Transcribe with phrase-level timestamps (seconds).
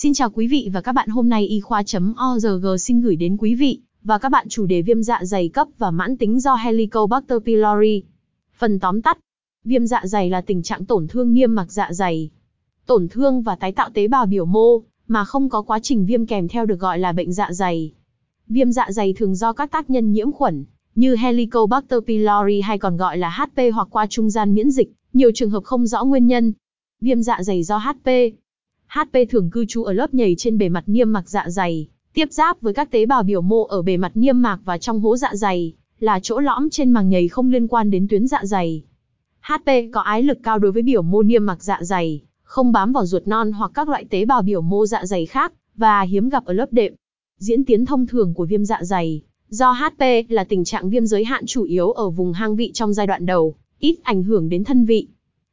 [0.00, 3.54] Xin chào quý vị và các bạn hôm nay y khoa.org xin gửi đến quý
[3.54, 7.38] vị và các bạn chủ đề viêm dạ dày cấp và mãn tính do Helicobacter
[7.44, 8.02] pylori.
[8.58, 9.18] Phần tóm tắt,
[9.64, 12.30] viêm dạ dày là tình trạng tổn thương niêm mạc dạ dày.
[12.86, 16.26] Tổn thương và tái tạo tế bào biểu mô mà không có quá trình viêm
[16.26, 17.92] kèm theo được gọi là bệnh dạ dày.
[18.48, 22.96] Viêm dạ dày thường do các tác nhân nhiễm khuẩn như Helicobacter pylori hay còn
[22.96, 26.26] gọi là HP hoặc qua trung gian miễn dịch, nhiều trường hợp không rõ nguyên
[26.26, 26.52] nhân.
[27.00, 28.08] Viêm dạ dày do HP
[28.88, 32.28] HP thường cư trú ở lớp nhầy trên bề mặt niêm mạc dạ dày, tiếp
[32.30, 35.16] giáp với các tế bào biểu mô ở bề mặt niêm mạc và trong hố
[35.16, 38.82] dạ dày, là chỗ lõm trên màng nhầy không liên quan đến tuyến dạ dày.
[39.40, 42.92] HP có ái lực cao đối với biểu mô niêm mạc dạ dày, không bám
[42.92, 46.28] vào ruột non hoặc các loại tế bào biểu mô dạ dày khác, và hiếm
[46.28, 46.94] gặp ở lớp đệm.
[47.38, 51.24] Diễn tiến thông thường của viêm dạ dày, do HP là tình trạng viêm giới
[51.24, 54.64] hạn chủ yếu ở vùng hang vị trong giai đoạn đầu, ít ảnh hưởng đến
[54.64, 55.08] thân vị.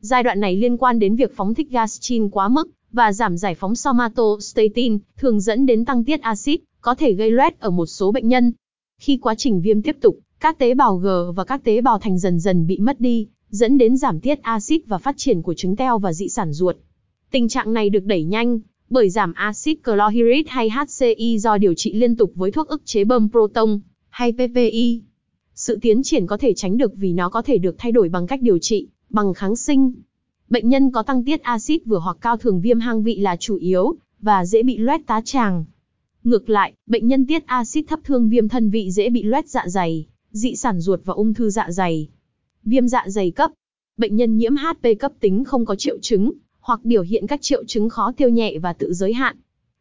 [0.00, 3.54] Giai đoạn này liên quan đến việc phóng thích gastrin quá mức, và giảm giải
[3.54, 8.12] phóng somatostatin, thường dẫn đến tăng tiết axit, có thể gây loét ở một số
[8.12, 8.52] bệnh nhân.
[9.00, 12.18] Khi quá trình viêm tiếp tục, các tế bào G và các tế bào thành
[12.18, 15.76] dần dần bị mất đi, dẫn đến giảm tiết axit và phát triển của trứng
[15.76, 16.76] teo và dị sản ruột.
[17.30, 21.92] Tình trạng này được đẩy nhanh bởi giảm axit chlorhydric hay HCI do điều trị
[21.92, 25.02] liên tục với thuốc ức chế bơm proton hay PPI.
[25.54, 28.26] Sự tiến triển có thể tránh được vì nó có thể được thay đổi bằng
[28.26, 29.92] cách điều trị bằng kháng sinh.
[30.50, 33.56] Bệnh nhân có tăng tiết axit vừa hoặc cao thường viêm hang vị là chủ
[33.56, 35.64] yếu, và dễ bị loét tá tràng.
[36.24, 39.64] Ngược lại, bệnh nhân tiết axit thấp thương viêm thân vị dễ bị loét dạ
[39.66, 42.08] dày, dị sản ruột và ung thư dạ dày.
[42.64, 43.50] Viêm dạ dày cấp.
[43.96, 47.64] Bệnh nhân nhiễm HP cấp tính không có triệu chứng, hoặc biểu hiện các triệu
[47.64, 49.36] chứng khó tiêu nhẹ và tự giới hạn.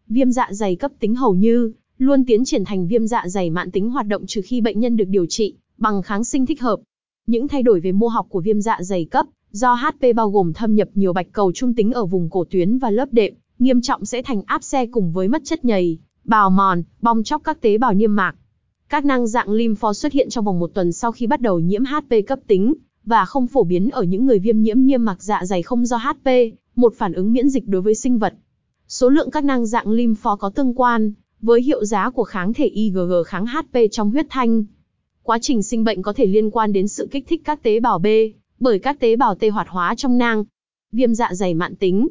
[0.07, 3.71] Viêm dạ dày cấp tính hầu như luôn tiến triển thành viêm dạ dày mãn
[3.71, 6.79] tính hoạt động trừ khi bệnh nhân được điều trị bằng kháng sinh thích hợp.
[7.27, 10.53] Những thay đổi về mô học của viêm dạ dày cấp Do HP bao gồm
[10.53, 13.81] thâm nhập nhiều bạch cầu trung tính ở vùng cổ tuyến và lớp đệm, nghiêm
[13.81, 17.61] trọng sẽ thành áp xe cùng với mất chất nhầy, bào mòn, bong chóc các
[17.61, 18.35] tế bào niêm mạc.
[18.89, 21.83] Các năng dạng lympho xuất hiện trong vòng một tuần sau khi bắt đầu nhiễm
[21.85, 22.73] HP cấp tính,
[23.05, 25.97] và không phổ biến ở những người viêm nhiễm niêm mạc dạ dày không do
[25.97, 26.29] HP,
[26.75, 28.33] một phản ứng miễn dịch đối với sinh vật.
[28.87, 32.65] Số lượng các năng dạng lympho có tương quan với hiệu giá của kháng thể
[32.65, 34.63] IgG kháng HP trong huyết thanh.
[35.23, 37.99] Quá trình sinh bệnh có thể liên quan đến sự kích thích các tế bào
[37.99, 38.07] B,
[38.59, 40.43] bởi các tế bào tê hoạt hóa trong nang.
[40.91, 42.07] Viêm dạ dày mạn tính.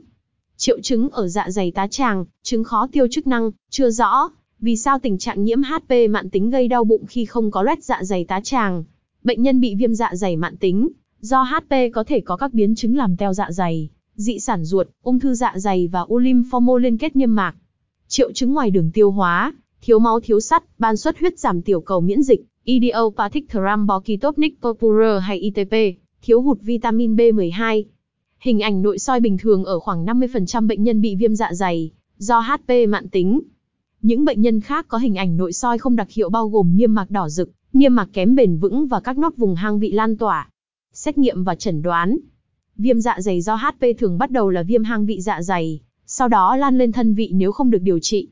[0.56, 4.28] Triệu chứng ở dạ dày tá tràng, chứng khó tiêu chức năng, chưa rõ.
[4.60, 7.84] Vì sao tình trạng nhiễm HP mạn tính gây đau bụng khi không có loét
[7.84, 8.84] dạ dày tá tràng?
[9.24, 10.88] Bệnh nhân bị viêm dạ dày mạn tính,
[11.20, 14.88] do HP có thể có các biến chứng làm teo dạ dày, dị sản ruột,
[15.02, 17.54] ung thư dạ dày và u lymphomo liên kết niêm mạc.
[18.08, 21.80] Triệu chứng ngoài đường tiêu hóa, thiếu máu thiếu sắt, ban xuất huyết giảm tiểu
[21.80, 27.84] cầu miễn dịch, idiopathic thrombocytopenic purpura hay ITP thiếu hụt vitamin B12.
[28.38, 31.90] Hình ảnh nội soi bình thường ở khoảng 50% bệnh nhân bị viêm dạ dày,
[32.18, 33.40] do HP mạn tính.
[34.02, 36.94] Những bệnh nhân khác có hình ảnh nội soi không đặc hiệu bao gồm niêm
[36.94, 40.16] mạc đỏ rực, niêm mạc kém bền vững và các nốt vùng hang vị lan
[40.16, 40.50] tỏa.
[40.92, 42.18] Xét nghiệm và chẩn đoán.
[42.76, 46.28] Viêm dạ dày do HP thường bắt đầu là viêm hang vị dạ dày, sau
[46.28, 48.28] đó lan lên thân vị nếu không được điều trị.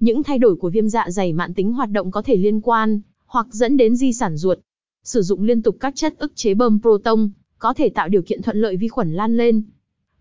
[0.00, 3.00] Những thay đổi của viêm dạ dày mạn tính hoạt động có thể liên quan,
[3.26, 4.58] hoặc dẫn đến di sản ruột,
[5.04, 8.42] Sử dụng liên tục các chất ức chế bơm proton, có thể tạo điều kiện
[8.42, 9.62] thuận lợi vi khuẩn lan lên.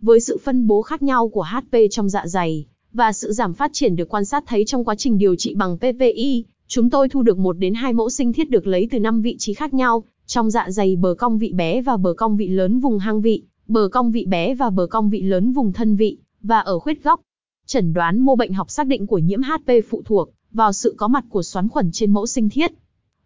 [0.01, 3.71] Với sự phân bố khác nhau của HP trong dạ dày, và sự giảm phát
[3.73, 7.21] triển được quan sát thấy trong quá trình điều trị bằng PPI, chúng tôi thu
[7.21, 10.03] được 1 đến 2 mẫu sinh thiết được lấy từ 5 vị trí khác nhau,
[10.25, 13.43] trong dạ dày bờ cong vị bé và bờ cong vị lớn vùng hang vị,
[13.67, 17.03] bờ cong vị bé và bờ cong vị lớn vùng thân vị, và ở khuyết
[17.03, 17.21] góc.
[17.65, 21.07] Chẩn đoán mô bệnh học xác định của nhiễm HP phụ thuộc vào sự có
[21.07, 22.71] mặt của xoắn khuẩn trên mẫu sinh thiết.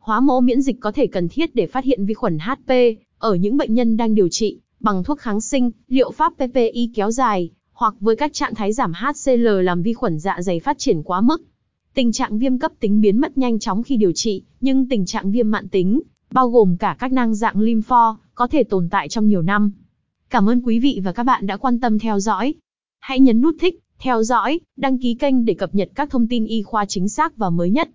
[0.08, 2.74] Hóa mẫu miễn dịch có thể cần thiết để phát hiện vi khuẩn HP
[3.18, 7.12] ở những bệnh nhân đang điều trị bằng thuốc kháng sinh, liệu pháp PPI kéo
[7.12, 11.04] dài, hoặc với các trạng thái giảm HCl làm vi khuẩn dạ dày phát triển
[11.04, 11.42] quá mức.
[11.94, 15.32] Tình trạng viêm cấp tính biến mất nhanh chóng khi điều trị, nhưng tình trạng
[15.32, 16.02] viêm mạn tính,
[16.32, 19.72] bao gồm cả các nang dạng lympho, có thể tồn tại trong nhiều năm.
[20.30, 22.54] Cảm ơn quý vị và các bạn đã quan tâm theo dõi.
[23.00, 26.46] Hãy nhấn nút thích, theo dõi, đăng ký kênh để cập nhật các thông tin
[26.46, 27.90] y khoa chính xác và mới nhất.